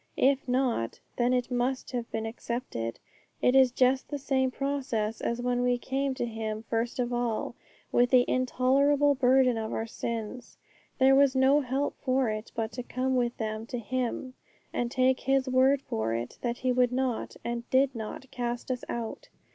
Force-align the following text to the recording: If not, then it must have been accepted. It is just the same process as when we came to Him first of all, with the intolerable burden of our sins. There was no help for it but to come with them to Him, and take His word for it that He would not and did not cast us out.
If 0.17 0.47
not, 0.47 0.99
then 1.17 1.31
it 1.31 1.51
must 1.51 1.91
have 1.91 2.09
been 2.11 2.25
accepted. 2.25 2.97
It 3.39 3.55
is 3.55 3.71
just 3.71 4.07
the 4.09 4.17
same 4.17 4.49
process 4.49 5.21
as 5.21 5.43
when 5.43 5.61
we 5.61 5.77
came 5.77 6.15
to 6.15 6.25
Him 6.25 6.63
first 6.63 6.97
of 6.97 7.13
all, 7.13 7.53
with 7.91 8.09
the 8.09 8.25
intolerable 8.27 9.13
burden 9.13 9.59
of 9.59 9.71
our 9.73 9.85
sins. 9.85 10.57
There 10.97 11.13
was 11.13 11.35
no 11.35 11.61
help 11.61 11.93
for 12.01 12.31
it 12.31 12.51
but 12.55 12.71
to 12.71 12.81
come 12.81 13.15
with 13.15 13.37
them 13.37 13.67
to 13.67 13.77
Him, 13.77 14.33
and 14.73 14.89
take 14.89 15.19
His 15.19 15.47
word 15.47 15.83
for 15.83 16.15
it 16.15 16.39
that 16.41 16.57
He 16.57 16.71
would 16.71 16.91
not 16.91 17.35
and 17.45 17.69
did 17.69 17.93
not 17.93 18.31
cast 18.31 18.71
us 18.71 18.83
out. 18.89 19.29